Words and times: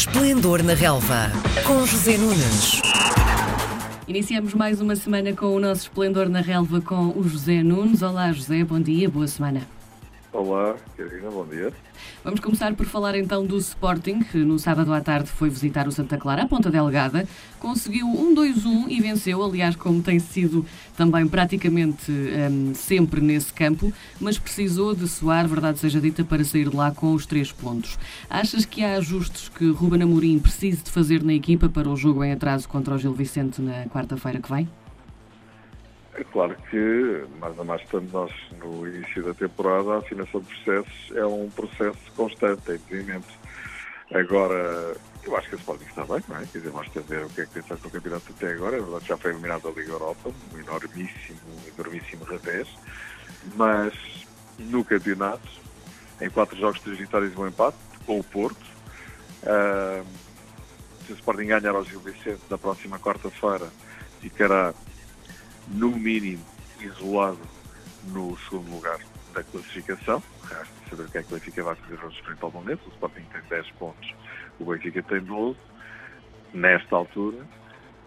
Esplendor 0.00 0.62
na 0.62 0.72
Relva, 0.72 1.30
com 1.66 1.84
José 1.84 2.16
Nunes. 2.16 2.80
Iniciamos 4.08 4.54
mais 4.54 4.80
uma 4.80 4.96
semana 4.96 5.34
com 5.34 5.54
o 5.54 5.60
nosso 5.60 5.82
Esplendor 5.82 6.26
na 6.26 6.40
Relva 6.40 6.80
com 6.80 7.12
o 7.14 7.22
José 7.28 7.62
Nunes. 7.62 8.00
Olá, 8.00 8.32
José, 8.32 8.64
bom 8.64 8.80
dia, 8.80 9.10
boa 9.10 9.28
semana. 9.28 9.60
Olá, 10.32 10.76
Carina, 10.96 11.28
bom 11.28 11.44
dia. 11.44 11.72
Vamos 12.22 12.38
começar 12.38 12.72
por 12.76 12.86
falar 12.86 13.16
então 13.16 13.44
do 13.44 13.58
Sporting, 13.58 14.20
que 14.20 14.38
no 14.38 14.60
sábado 14.60 14.92
à 14.92 15.00
tarde 15.00 15.28
foi 15.28 15.50
visitar 15.50 15.88
o 15.88 15.92
Santa 15.92 16.16
Clara, 16.16 16.44
a 16.44 16.46
Ponta 16.46 16.70
Delgada, 16.70 17.26
conseguiu 17.58 18.06
1-2-1 18.06 18.86
e 18.88 19.00
venceu, 19.00 19.42
aliás, 19.42 19.74
como 19.74 20.00
tem 20.00 20.20
sido 20.20 20.64
também 20.96 21.26
praticamente 21.26 22.12
um, 22.12 22.72
sempre 22.76 23.20
nesse 23.20 23.52
campo, 23.52 23.92
mas 24.20 24.38
precisou 24.38 24.94
de 24.94 25.08
soar, 25.08 25.48
verdade 25.48 25.80
seja 25.80 26.00
dita, 26.00 26.22
para 26.22 26.44
sair 26.44 26.68
de 26.68 26.76
lá 26.76 26.92
com 26.92 27.12
os 27.12 27.26
três 27.26 27.50
pontos. 27.50 27.98
Achas 28.28 28.64
que 28.64 28.84
há 28.84 28.98
ajustes 28.98 29.48
que 29.48 29.68
Ruben 29.70 30.04
Amorim 30.04 30.38
precise 30.38 30.84
de 30.84 30.92
fazer 30.92 31.24
na 31.24 31.34
equipa 31.34 31.68
para 31.68 31.88
o 31.88 31.96
jogo 31.96 32.22
em 32.22 32.30
atraso 32.30 32.68
contra 32.68 32.94
o 32.94 32.98
Gil 32.98 33.12
Vicente 33.12 33.60
na 33.60 33.86
quarta-feira 33.86 34.38
que 34.38 34.48
vem? 34.48 34.68
É 36.20 36.24
claro 36.24 36.54
que, 36.70 37.24
mais 37.38 37.58
a 37.58 37.64
mais 37.64 37.80
estando 37.80 38.12
nós 38.12 38.30
no 38.58 38.86
início 38.86 39.22
da 39.24 39.32
temporada, 39.32 39.94
a 39.94 39.98
afinação 40.00 40.42
de 40.42 40.54
processos 40.54 41.16
é 41.16 41.24
um 41.24 41.48
processo 41.48 41.98
constante, 42.14 42.72
é 42.72 42.76
desenvolvimento. 42.76 43.38
Agora, 44.12 44.94
eu 45.24 45.34
acho 45.34 45.48
que 45.48 45.54
o 45.54 45.58
Sporting 45.58 45.86
está 45.86 46.04
bem, 46.04 46.22
não 46.28 46.36
é? 46.36 46.40
Quer 46.40 46.58
dizer, 46.58 46.70
vamos 46.70 46.88
ver 47.08 47.24
o 47.24 47.30
que 47.30 47.40
é 47.40 47.46
que 47.46 47.52
tem 47.52 47.62
feito 47.62 47.88
o 47.88 47.90
campeonato 47.90 48.34
até 48.36 48.52
agora. 48.52 48.76
É 48.76 49.00
já 49.06 49.16
foi 49.16 49.30
eliminado 49.30 49.62
da 49.62 49.70
Liga 49.70 49.92
Europa, 49.92 50.30
um 50.52 50.58
enormíssimo, 50.58 51.40
enormíssimo 51.74 52.24
revés. 52.24 52.68
Mas 53.56 53.94
no 54.58 54.84
campeonato, 54.84 55.48
em 56.20 56.28
quatro 56.28 56.54
jogos, 56.58 56.80
três 56.80 56.98
vitórias 56.98 57.32
e 57.32 57.36
um 57.38 57.48
empate, 57.48 57.78
com 58.04 58.20
o 58.20 58.24
Porto. 58.24 58.66
Uh, 59.42 60.04
se 61.06 61.12
o 61.12 61.14
Sporting 61.14 61.46
ganhar 61.46 61.74
ao 61.74 61.82
Gil 61.82 62.00
Vicente 62.00 62.42
na 62.50 62.58
próxima 62.58 62.98
quarta-feira, 62.98 63.70
ficará 64.20 64.74
no 65.70 65.90
mínimo 65.90 66.44
isolado 66.80 67.38
no 68.04 68.36
segundo 68.38 68.70
lugar 68.70 68.98
da 69.32 69.42
classificação. 69.42 70.22
Resta 70.48 70.66
saber 70.90 71.02
o 71.04 71.10
que 71.10 71.18
é 71.18 71.22
que 71.22 71.32
o 71.32 71.38
Benfica 71.38 71.62
vai 71.62 71.74
fazer 71.76 72.04
hoje 72.04 72.22
frente 72.22 72.42
ao 72.42 72.50
momento. 72.50 72.86
O 72.86 72.90
Sporting 72.90 73.24
tem 73.32 73.42
10 73.48 73.70
pontos, 73.72 74.14
o 74.58 74.64
Benfica 74.64 75.02
tem 75.02 75.20
12, 75.20 75.58
nesta 76.52 76.96
altura. 76.96 77.38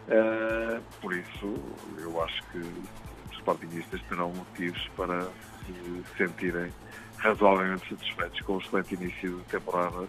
Uh, 0.08 0.82
por 1.00 1.14
isso, 1.14 1.56
eu 1.98 2.22
acho 2.24 2.44
que 2.52 2.58
os 2.58 3.38
Sportingistas 3.38 4.02
terão 4.10 4.34
motivos 4.34 4.90
para 4.98 5.24
se 5.66 6.04
sentirem 6.18 6.72
razoavelmente 7.18 7.88
satisfeitos 7.90 8.42
com 8.42 8.56
o 8.56 8.60
excelente 8.60 8.96
início 8.96 9.38
de 9.38 9.44
temporada 9.46 10.08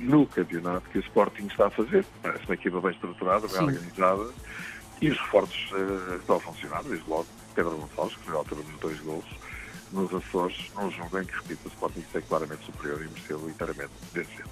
no 0.00 0.26
campeonato 0.26 0.88
que 0.90 0.98
o 0.98 1.00
Sporting 1.00 1.46
está 1.46 1.68
a 1.68 1.70
fazer. 1.70 2.04
Parece 2.20 2.44
uma 2.44 2.54
equipa 2.54 2.80
bem 2.80 2.90
estruturada, 2.90 3.46
bem 3.46 3.56
Sim. 3.56 3.64
organizada 3.64 4.32
e 5.00 5.10
os 5.10 5.18
reforços 5.18 5.70
uh, 5.72 6.16
estão 6.16 6.36
a 6.36 6.40
funcionar, 6.40 6.82
desde 6.84 7.08
logo 7.08 7.26
Pedro 7.54 7.76
Gonçalves, 7.76 8.16
que 8.16 8.24
foi 8.24 8.34
a 8.34 8.38
altura 8.38 8.62
dos 8.62 8.80
dois 8.80 9.00
gols 9.00 9.24
nos 9.92 10.12
Açores, 10.12 10.70
num 10.74 10.90
jogo 10.90 11.20
em 11.20 11.24
que, 11.24 11.34
repito, 11.34 11.60
o 11.66 11.68
Sporting 11.68 12.04
é 12.14 12.20
claramente 12.20 12.64
superior 12.64 13.00
e 13.00 13.08
mereceu 13.08 13.48
inteiramente 13.48 13.92
vencer. 14.12 14.44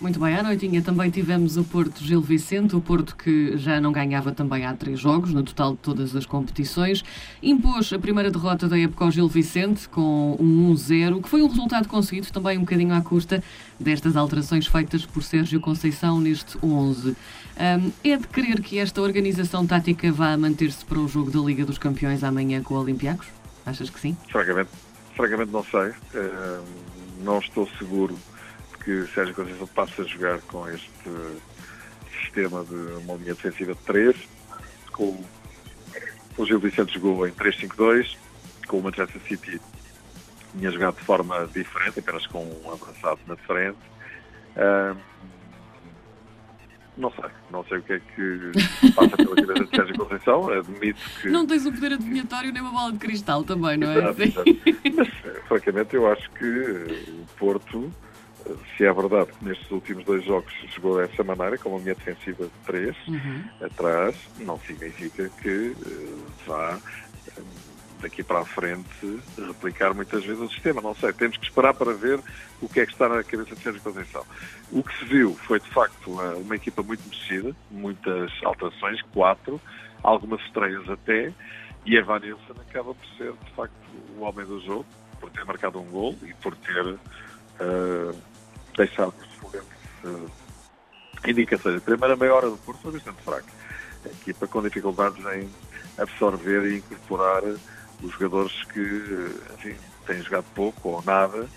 Muito 0.00 0.20
bem, 0.20 0.36
à 0.36 0.42
noitinha 0.42 0.82
também 0.82 1.08
tivemos 1.08 1.56
o 1.56 1.64
Porto 1.64 2.04
Gil 2.04 2.20
Vicente, 2.20 2.76
o 2.76 2.80
Porto 2.80 3.16
que 3.16 3.56
já 3.56 3.80
não 3.80 3.90
ganhava 3.92 4.32
também 4.32 4.66
há 4.66 4.74
três 4.74 5.00
jogos, 5.00 5.32
no 5.32 5.42
total 5.42 5.72
de 5.72 5.78
todas 5.78 6.14
as 6.14 6.26
competições. 6.26 7.02
Impôs 7.42 7.92
a 7.92 7.98
primeira 7.98 8.30
derrota 8.30 8.68
da 8.68 8.78
época 8.78 9.04
ao 9.04 9.10
Gil 9.10 9.28
Vicente 9.28 9.88
com 9.88 10.36
um 10.38 10.74
1-0, 10.74 11.22
que 11.22 11.28
foi 11.28 11.42
um 11.42 11.48
resultado 11.48 11.88
conseguido 11.88 12.30
também 12.32 12.58
um 12.58 12.62
bocadinho 12.62 12.92
à 12.94 13.00
custa 13.00 13.42
destas 13.78 14.16
alterações 14.16 14.66
feitas 14.66 15.06
por 15.06 15.22
Sérgio 15.22 15.60
Conceição 15.60 16.20
neste 16.20 16.58
11. 16.62 17.10
Um, 17.10 17.92
é 18.02 18.16
de 18.16 18.26
crer 18.26 18.60
que 18.60 18.78
esta 18.78 19.00
organização 19.00 19.66
tática 19.66 20.12
vá 20.12 20.36
manter-se 20.36 20.84
para 20.84 20.98
o 20.98 21.08
jogo 21.08 21.30
da 21.30 21.38
Liga 21.38 21.64
dos 21.64 21.78
Campeões 21.78 22.24
amanhã 22.24 22.62
com 22.62 22.74
o 22.74 22.78
Olympiacos? 22.78 23.28
Achas 23.64 23.88
que 23.88 23.98
sim? 23.98 24.16
Francamente, 24.30 24.70
francamente 25.16 25.52
não 25.52 25.64
sei. 25.64 25.90
Uh, 25.90 26.62
não 27.24 27.38
estou 27.38 27.66
seguro 27.78 28.18
que 28.84 29.06
Sérgio 29.14 29.34
Conceição 29.34 29.66
passe 29.68 30.00
a 30.00 30.04
jogar 30.04 30.40
com 30.42 30.68
este 30.68 31.10
sistema 32.20 32.64
de 32.64 32.74
uma 32.74 33.14
linha 33.14 33.34
defensiva 33.34 33.74
de 33.74 33.80
3, 33.80 34.16
com 34.92 35.24
o 36.36 36.46
Gil 36.46 36.58
Vicente 36.58 36.94
jogou 36.94 37.26
em 37.26 37.32
3-5-2, 37.32 38.16
com 38.66 38.78
o 38.78 38.82
Manchester 38.82 39.20
City 39.22 39.60
tinha 40.56 40.70
jogado 40.70 40.96
de 40.96 41.04
forma 41.04 41.48
diferente, 41.52 41.98
apenas 41.98 42.26
com 42.26 42.44
um 42.44 42.70
avançado 42.70 43.20
na 43.26 43.36
frente. 43.36 43.78
Uh, 44.56 44.96
não 46.96 47.10
sei, 47.10 47.30
não 47.50 47.64
sei 47.64 47.78
o 47.78 47.82
que 47.82 47.92
é 47.94 47.98
que 47.98 48.52
passa 48.94 49.16
pela 49.16 49.34
cabeça 49.34 49.64
de 49.64 49.70
Sérgio 49.76 49.98
Conceição, 49.98 50.48
admito 50.48 51.00
que... 51.20 51.28
Não 51.28 51.44
tens 51.44 51.66
o 51.66 51.72
poder 51.72 51.94
adivinhatório 51.94 52.52
nem 52.52 52.62
uma 52.62 52.70
bola 52.70 52.92
de 52.92 52.98
cristal 52.98 53.42
também, 53.42 53.76
não 53.76 53.90
é? 53.90 53.98
Exato, 53.98 54.22
exato. 54.22 54.50
Mas, 54.94 55.08
francamente, 55.48 55.96
eu 55.96 56.10
acho 56.10 56.30
que 56.30 56.44
o 56.44 57.26
Porto 57.36 57.90
se 58.76 58.84
é 58.84 58.92
verdade 58.92 59.30
que 59.32 59.44
nestes 59.44 59.70
últimos 59.70 60.04
dois 60.04 60.24
jogos 60.24 60.52
jogou 60.74 60.98
dessa 60.98 61.22
maneira, 61.24 61.56
com 61.58 61.70
uma 61.70 61.78
linha 61.78 61.94
defensiva 61.94 62.44
de 62.44 62.66
três 62.66 62.96
uhum. 63.08 63.44
atrás, 63.60 64.16
não 64.40 64.58
significa 64.60 65.28
que 65.40 65.68
uh, 65.68 66.26
vá 66.46 66.78
eh, 67.28 67.42
daqui 68.02 68.22
para 68.22 68.40
a 68.40 68.44
frente 68.44 69.22
replicar 69.38 69.94
muitas 69.94 70.24
vezes 70.24 70.40
o 70.40 70.48
sistema. 70.48 70.80
Não 70.80 70.94
sei, 70.94 71.12
temos 71.12 71.36
que 71.36 71.46
esperar 71.46 71.74
para 71.74 71.92
ver 71.94 72.20
o 72.60 72.68
que 72.68 72.80
é 72.80 72.86
que 72.86 72.92
está 72.92 73.08
na 73.08 73.22
cabeça 73.24 73.54
de 73.54 73.62
Sérgio 73.62 73.82
Conceição. 73.82 74.24
O 74.70 74.82
que 74.82 74.98
se 74.98 75.04
viu 75.06 75.34
foi 75.34 75.58
de 75.58 75.68
facto 75.70 76.10
uma, 76.10 76.34
uma 76.34 76.56
equipa 76.56 76.82
muito 76.82 77.02
mexida, 77.08 77.54
muitas 77.70 78.30
alterações, 78.42 79.00
quatro, 79.12 79.60
algumas 80.02 80.40
estreias 80.42 80.88
até, 80.88 81.32
e 81.86 81.96
Evan 81.96 82.20
Nilsson 82.20 82.54
acaba 82.68 82.94
por 82.94 83.06
ser 83.16 83.32
de 83.32 83.50
facto 83.52 83.74
o 84.18 84.22
homem 84.22 84.44
do 84.44 84.60
jogo, 84.60 84.86
por 85.20 85.30
ter 85.30 85.44
marcado 85.44 85.80
um 85.80 85.84
gol 85.84 86.16
e 86.22 86.34
por 86.34 86.54
ter 86.56 86.86
uh, 86.86 88.16
deixado 88.76 89.14
excelentes 89.20 89.70
uh, 90.04 90.30
indicações. 91.26 91.76
A 91.78 91.80
primeira 91.80 92.16
meia 92.16 92.34
hora 92.34 92.50
do 92.50 92.56
curso 92.58 92.82
foi 92.82 92.92
bastante 92.92 93.22
fraca. 93.22 93.52
A 94.04 94.08
equipa 94.08 94.46
com 94.46 94.62
dificuldades 94.62 95.24
em 95.34 95.48
absorver 95.98 96.66
e 96.66 96.78
incorporar 96.78 97.42
os 97.44 98.12
jogadores 98.12 98.64
que 98.64 98.80
enfim, 99.54 99.76
têm 100.06 100.22
jogado 100.22 100.44
pouco 100.54 100.88
ou 100.90 101.02
nada 101.02 101.48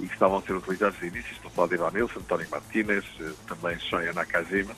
e 0.00 0.06
que 0.06 0.12
estavam 0.12 0.38
a 0.38 0.42
ser 0.42 0.54
utilizados 0.54 0.98
de 0.98 1.06
início. 1.06 1.32
Estou 1.32 1.50
a 1.50 1.54
falar 1.54 1.68
de 1.68 1.74
Ivan 1.74 1.90
Nilsson, 1.92 2.20
António 2.20 2.50
Martínez, 2.50 3.04
eh, 3.20 3.32
também 3.46 3.78
Shoya 3.78 4.12
Nakajima. 4.12 4.74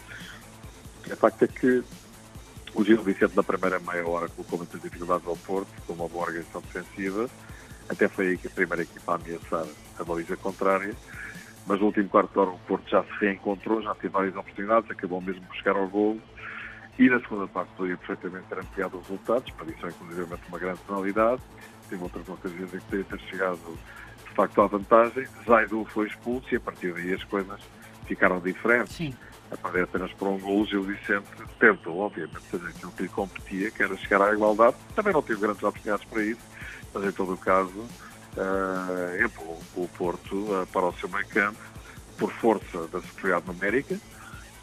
O 1.11 1.17
facto 1.17 1.43
é 1.43 1.49
que 1.49 1.83
o 2.75 2.85
Gil 2.85 3.03
Vicente 3.03 3.35
na 3.35 3.43
primeira 3.43 3.81
meia 3.81 4.07
hora 4.07 4.29
colocou 4.29 4.59
muitas 4.59 4.81
dificuldades 4.83 5.27
ao 5.27 5.37
Porto, 5.37 5.69
com 5.87 5.95
uma 5.95 6.09
boa 6.09 6.27
organização 6.27 6.61
defensiva. 6.61 7.31
Até 7.89 8.09
foi 8.09 8.29
aí 8.29 8.37
que 8.37 8.49
a 8.49 8.51
primeira 8.51 8.83
equipa 8.83 9.13
a 9.13 9.15
ameaçar 9.15 9.67
a 9.99 10.05
baliza 10.05 10.37
contrária 10.37 10.95
mas 11.67 11.81
no 11.81 11.87
último 11.87 12.09
quarto 12.09 12.33
de 12.33 12.39
hora 12.39 12.51
o 12.51 12.59
Porto 12.61 12.89
já 12.89 13.03
se 13.03 13.11
reencontrou, 13.21 13.83
já 13.83 13.95
teve 13.95 14.09
várias 14.09 14.37
oportunidades, 14.37 14.91
acabou 14.91 15.21
mesmo 15.21 15.43
por 15.43 15.57
chegar 15.57 15.77
ao 15.77 15.89
gol 15.89 16.19
e 16.99 17.11
na 17.11 17.21
segunda 17.21 17.47
parte 17.49 17.71
poderia 17.77 17.97
perfeitamente 17.99 18.47
ter 18.49 18.59
ampliado 18.59 18.99
os 18.99 19.09
resultados, 19.09 19.51
para 19.53 19.67
isso 19.67 19.87
é 19.87 19.91
inclusive 19.91 20.39
uma 20.49 20.59
grande 20.59 20.81
penalidade, 20.87 21.43
teve 21.89 22.03
outras 22.03 22.29
ocasiões 22.29 22.73
em 22.73 22.79
que 22.79 22.85
poderia 22.85 23.05
ter 23.05 23.21
chegado 23.21 23.79
de 24.29 24.35
facto 24.35 24.63
à 24.63 24.67
vantagem, 24.67 25.27
Zaidu 25.47 25.85
foi 25.87 26.07
expulso 26.07 26.47
e 26.53 26.57
a 26.57 26.61
partir 26.61 26.93
daí 26.93 27.13
as 27.13 27.25
coisas 27.25 27.61
ficaram 28.07 28.41
diferentes. 28.41 28.95
Sim. 28.95 29.15
A 29.51 29.83
apenas 29.83 30.13
por 30.15 30.29
um 30.29 30.39
gol, 30.39 30.67
Gil 30.67 30.83
Vicente 30.83 31.27
tentou, 31.61 31.99
obviamente, 31.99 32.41
fazer 32.41 32.67
aquilo 32.67 32.91
que 32.91 33.03
lhe 33.05 33.09
competia, 33.09 33.71
que 33.71 33.83
era 33.83 33.97
chegar 33.97 34.21
à 34.21 34.33
igualdade. 34.33 34.75
Também 34.95 35.13
não 35.13 35.23
teve 35.23 35.41
grandes 35.41 35.63
oportunidades 35.63 36.05
para 36.05 36.23
isso, 36.25 36.41
mas 36.93 37.05
em 37.05 37.13
todo 37.13 37.35
o 37.35 37.39
caso 37.39 37.87
uh, 38.37 39.25
empurrou 39.25 39.63
o 39.77 39.89
Porto 39.89 40.37
uh, 40.37 40.67
para 40.67 40.87
o 40.87 40.93
seu 40.95 41.09
meio 41.09 41.27
campo 41.29 41.59
por 42.19 42.33
força 42.33 42.87
da 42.89 43.01
superioridade 43.01 43.47
numérica 43.47 43.99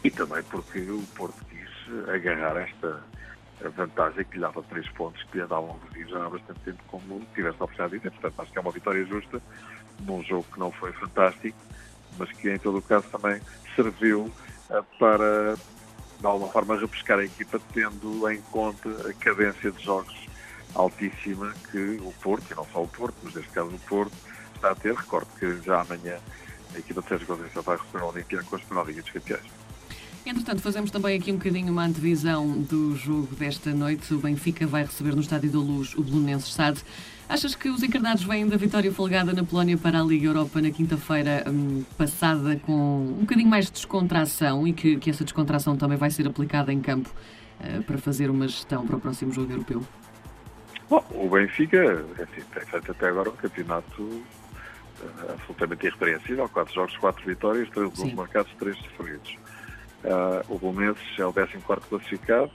e 0.02 0.10
também 0.10 0.42
porque 0.44 0.80
o 0.80 1.02
Porto 1.14 1.44
quis 1.46 2.08
agarrar 2.08 2.56
esta 2.56 3.02
vantagem 3.70 4.24
que 4.24 4.34
lhe 4.34 4.40
dava 4.40 4.62
três 4.64 4.88
pontos, 4.90 5.22
que 5.24 5.38
lhe 5.38 5.46
davam 5.46 5.78
já 6.08 6.26
há 6.26 6.28
bastante 6.28 6.60
tempo, 6.60 6.82
como 6.88 7.20
tivesse 7.34 7.56
a 7.60 7.64
oportunidade. 7.64 8.10
Portanto, 8.10 8.40
acho 8.40 8.52
que 8.52 8.58
é 8.58 8.60
uma 8.60 8.70
vitória 8.70 9.04
justa 9.06 9.40
num 10.00 10.22
jogo 10.24 10.44
que 10.52 10.58
não 10.58 10.70
foi 10.72 10.92
fantástico, 10.92 11.56
mas 12.18 12.30
que 12.32 12.50
em 12.50 12.58
todo 12.58 12.78
o 12.78 12.82
caso 12.82 13.06
também 13.10 13.40
serviu 13.74 14.30
uh, 14.70 14.84
para, 14.98 15.54
de 16.18 16.26
alguma 16.26 16.50
forma, 16.50 16.78
repescar 16.78 17.18
a 17.18 17.24
equipa, 17.24 17.60
tendo 17.72 18.28
em 18.28 18.40
conta 18.42 18.88
a 19.08 19.12
cadência 19.14 19.70
de 19.70 19.82
jogos 19.82 20.26
altíssima 20.74 21.52
que 21.70 21.98
o 22.02 22.12
Porto, 22.22 22.50
e 22.50 22.54
não 22.54 22.66
só 22.72 22.82
o 22.82 22.88
Porto, 22.88 23.16
mas 23.22 23.34
neste 23.34 23.50
caso 23.50 23.68
o 23.68 23.78
Porto, 23.80 24.12
está 24.54 24.70
a 24.70 24.74
ter. 24.74 24.94
Recordo 24.94 25.28
que 25.38 25.60
já 25.62 25.80
amanhã 25.80 26.18
a 26.74 26.78
equipa 26.78 27.02
de 27.02 27.08
Sérgio 27.08 27.26
Conceição 27.26 27.62
vai 27.62 27.76
receber 27.76 28.04
o 28.04 28.08
Olympiacos 28.08 28.62
para 28.62 28.80
a 28.80 28.84
Liga 28.84 29.02
dos 29.02 29.10
Campeões. 29.10 29.64
Entretanto, 30.26 30.62
fazemos 30.62 30.90
também 30.90 31.18
aqui 31.18 31.30
um 31.30 31.36
bocadinho 31.36 31.70
uma 31.70 31.84
antevisão 31.84 32.50
do 32.62 32.96
jogo 32.96 33.36
desta 33.36 33.74
noite. 33.74 34.14
O 34.14 34.18
Benfica 34.18 34.66
vai 34.66 34.84
receber 34.84 35.14
no 35.14 35.20
Estádio 35.20 35.50
da 35.50 35.58
Luz 35.58 35.94
o 35.94 36.02
Belenenses 36.02 36.54
Sade. 36.54 36.82
Achas 37.28 37.54
que 37.54 37.68
os 37.68 37.82
encarnados 37.82 38.24
vêm 38.24 38.46
da 38.46 38.56
vitória 38.56 38.90
folgada 38.90 39.34
na 39.34 39.44
Polónia 39.44 39.76
para 39.76 40.00
a 40.00 40.02
Liga 40.02 40.26
Europa 40.26 40.62
na 40.62 40.70
quinta-feira 40.70 41.44
hum, 41.46 41.84
passada 41.98 42.56
com 42.56 43.16
um 43.18 43.20
bocadinho 43.20 43.48
mais 43.48 43.66
de 43.66 43.72
descontração 43.72 44.66
e 44.66 44.72
que, 44.72 44.96
que 44.96 45.10
essa 45.10 45.24
descontração 45.24 45.76
também 45.76 45.98
vai 45.98 46.10
ser 46.10 46.26
aplicada 46.26 46.72
em 46.72 46.80
campo 46.80 47.10
uh, 47.60 47.82
para 47.82 47.98
fazer 47.98 48.30
uma 48.30 48.48
gestão 48.48 48.86
para 48.86 48.96
o 48.96 49.00
próximo 49.00 49.30
jogo 49.30 49.52
europeu? 49.52 49.82
Bom, 50.88 51.04
o 51.10 51.28
Benfica 51.28 52.04
assim, 52.18 52.42
tem 52.52 52.66
feito 52.66 52.90
até 52.90 53.08
agora 53.08 53.30
um 53.30 53.36
campeonato 53.36 54.02
uh, 54.02 55.32
absolutamente 55.32 55.86
irrepreensível. 55.86 56.48
Quatro 56.48 56.74
jogos, 56.74 56.96
quatro 56.96 57.24
vitórias, 57.24 57.68
três 57.70 57.92
gols 57.94 58.12
marcados, 58.12 58.52
três 58.58 58.76
sofridos. 58.78 59.38
Uh, 60.04 60.54
o 60.54 60.58
Belenenses 60.58 61.18
é 61.18 61.24
o 61.24 61.32
14 61.32 61.58
classificado, 61.88 62.50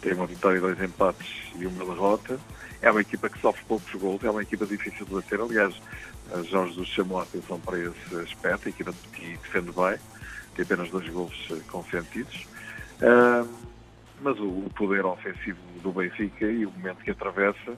tem 0.00 0.12
uma 0.12 0.26
vitória, 0.26 0.60
dois 0.60 0.80
empates 0.80 1.50
e 1.56 1.66
uma 1.66 1.84
derrota. 1.84 2.38
É 2.80 2.90
uma 2.90 3.00
equipa 3.00 3.28
que 3.28 3.40
sofre 3.40 3.64
poucos 3.64 3.92
gols, 3.94 4.22
é 4.22 4.30
uma 4.30 4.42
equipa 4.42 4.66
difícil 4.66 5.04
de 5.04 5.14
bater. 5.14 5.40
Aliás, 5.40 5.74
Jorge 6.44 6.70
Jesus 6.70 6.88
chamou 6.88 7.18
a 7.18 7.22
atenção 7.22 7.58
para 7.60 7.78
esse 7.78 8.16
aspecto. 8.22 8.66
A 8.66 8.70
equipa 8.70 8.92
de 8.92 8.98
Petit 9.08 9.38
defende 9.42 9.72
bem, 9.72 9.98
tem 10.54 10.64
apenas 10.64 10.90
dois 10.90 11.08
gols 11.08 11.48
eh, 11.50 11.60
consentidos. 11.68 12.46
Uh, 13.00 13.48
mas 14.20 14.38
o, 14.40 14.70
poder 14.74 15.04
ofensivo 15.04 15.58
do 15.82 15.92
Benfica 15.92 16.46
e 16.46 16.66
o 16.66 16.70
momento 16.70 16.98
que 17.04 17.10
atravessa 17.10 17.76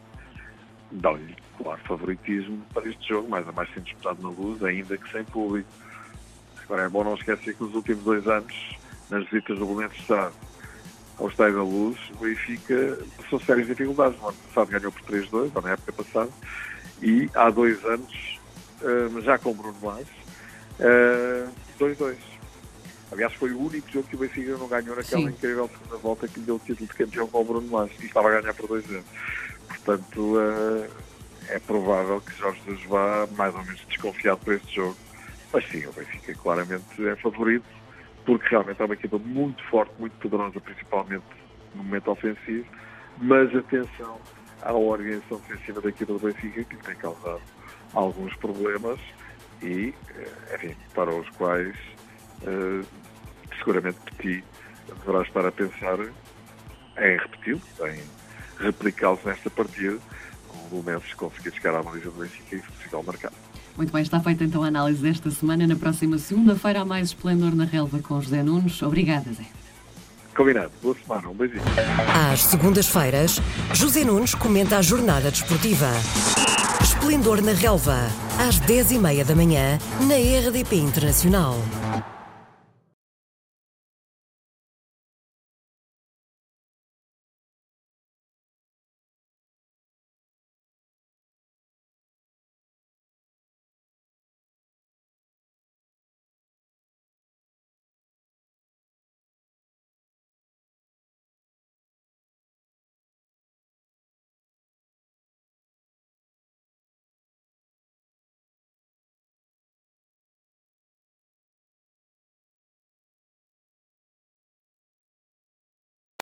dão-lhe, 0.91 1.37
claro, 1.59 1.81
favoritismo 1.85 2.63
para 2.73 2.89
este 2.89 3.09
jogo, 3.09 3.29
mais 3.29 3.47
a 3.49 3.53
mais 3.53 3.69
sendo 3.75 3.85
disputado 3.85 4.23
na 4.23 4.31
luz, 4.31 4.63
ainda 4.63 4.97
que 4.97 5.11
sem 5.11 5.25
público. 5.25 5.69
Agora 6.65 6.83
é 6.83 6.89
bom 6.89 7.05
não 7.05 7.15
esquecer 7.15 7.55
que 7.55 7.63
nos 7.63 7.75
últimos 7.75 8.05
dois 8.05 8.27
anos, 8.27 8.77
nas 9.11 9.25
visitas 9.25 9.59
do 9.59 9.67
Belenenses 9.67 10.01
Estado 10.01 10.35
ao 11.19 11.29
Estádio 11.29 11.57
da 11.57 11.63
Luz, 11.63 11.99
o 12.15 12.25
Benfica 12.25 12.99
passou 13.17 13.41
sérias 13.41 13.67
dificuldades. 13.67 14.19
No 14.21 14.29
ano 14.29 14.37
passado 14.49 14.71
ganhou 14.71 14.93
por 14.93 15.03
3-2, 15.03 15.51
ou 15.55 15.63
na 15.63 15.73
época 15.73 15.93
passada, 15.93 16.31
e 17.03 17.29
há 17.35 17.51
dois 17.51 17.85
anos, 17.85 18.41
uh, 18.83 19.21
já 19.23 19.39
com 19.39 19.53
Bruno 19.53 19.77
Lage, 19.83 20.07
2-2. 21.79 22.38
Aliás, 23.11 23.33
foi 23.35 23.53
o 23.53 23.61
único 23.61 23.91
jogo 23.91 24.07
que 24.07 24.17
o 24.17 24.19
Benfica 24.19 24.57
não 24.59 24.69
ganhou 24.69 24.95
naquela 24.95 25.23
Sim. 25.23 25.29
incrível 25.29 25.69
segunda 25.69 25.97
volta 25.97 26.29
que 26.29 26.41
lhe 26.41 26.47
deu 26.47 26.57
o 26.57 26.59
título 26.59 26.89
de 26.89 26.95
campeão 26.95 27.27
com 27.27 27.41
o 27.41 27.45
Bruno 27.45 27.77
Lage, 27.77 27.95
e 28.01 28.07
estava 28.07 28.29
a 28.29 28.41
ganhar 28.41 28.55
por 28.55 28.69
2-0. 28.69 29.03
Portanto, 29.69 30.37
uh, 30.37 30.91
é 31.49 31.59
provável 31.59 32.21
que 32.21 32.37
Jorge 32.37 32.61
Jesus 32.67 32.85
vá 32.85 33.27
mais 33.37 33.55
ou 33.55 33.65
menos 33.65 33.81
desconfiado 33.87 34.39
por 34.39 34.55
este 34.55 34.77
jogo. 34.77 34.97
Mas 35.53 35.67
sim, 35.69 35.87
o 35.87 35.93
Benfica 35.93 36.35
claramente 36.35 37.07
é 37.07 37.17
favorito 37.17 37.65
porque 38.29 38.47
realmente 38.51 38.83
é 38.83 38.85
uma 38.85 38.93
equipa 38.93 39.19
muito 39.19 39.65
forte, 39.65 39.93
muito 39.99 40.13
poderosa, 40.19 40.61
principalmente 40.61 41.25
no 41.75 41.83
momento 41.83 42.11
ofensivo, 42.11 42.67
mas 43.17 43.55
atenção 43.57 44.21
à 44.61 44.73
organização 44.75 45.41
defensiva 45.49 45.81
da 45.81 45.89
equipa 45.89 46.13
do 46.13 46.19
Benfica, 46.19 46.63
que 46.65 46.77
tem 46.77 46.95
causado 46.97 47.41
alguns 47.95 48.35
problemas 48.37 49.01
e, 49.63 49.95
eh, 50.15 50.57
enfim, 50.57 50.77
para 50.95 51.11
os 51.15 51.27
quais 51.31 51.75
uh, 52.43 52.87
seguramente 53.59 53.99
Petit 54.17 54.45
deverá 55.01 55.23
estar 55.23 55.47
a 55.47 55.53
pensar 55.53 55.99
em 56.01 57.17
repeti-los, 57.17 57.63
em 57.81 58.01
replicá-los 58.59 59.23
nesta 59.25 59.51
partida, 59.51 59.99
o 60.71 60.83
Mendes 60.83 61.15
conseguir 61.15 61.53
chegar 61.53 61.75
à 61.75 61.83
baliza 61.83 62.11
do 62.11 62.21
Benfica 62.21 62.57
e, 62.57 62.61
se 62.61 62.67
possível, 62.67 63.03
marcar. 63.03 63.33
Muito 63.77 63.93
bem, 63.93 64.03
está 64.03 64.19
feita 64.21 64.45
então 64.45 64.65
a 64.65 64.67
análise 64.67 65.01
desta 65.01 65.31
semana. 65.31 65.67
Na 65.67 65.77
próxima 65.77 66.19
segunda-feira 66.19 66.81
há 66.81 66.85
mais 66.85 67.09
Esplendor 67.09 67.55
na 67.55 67.65
Relva 67.65 68.01
com 68.01 68.21
José 68.21 68.43
Nunes. 68.43 68.83
Obrigada, 68.83 69.33
Zé. 69.33 69.45
Combinado. 70.37 70.71
Boa 70.83 70.97
semana. 70.97 71.29
Um 71.29 71.35
beijinho. 71.35 71.63
Às 72.33 72.43
segundas-feiras, 72.45 73.41
José 73.73 74.05
Nunes 74.05 74.35
comenta 74.35 74.79
a 74.79 74.83
jornada 74.83 75.31
desportiva. 75.31 75.91
Esplendor 76.83 77.41
na 77.41 77.53
Relva, 77.53 78.09
às 78.39 78.61
10h30 78.61 79.25
da 79.25 79.35
manhã, 79.35 79.79
na 80.01 80.15
RDP 80.49 80.77
Internacional. 80.77 81.57